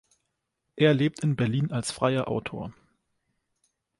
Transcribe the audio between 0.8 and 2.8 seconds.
lebt in Berlin als freier Autor.